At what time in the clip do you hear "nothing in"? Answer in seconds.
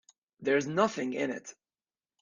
0.65-1.29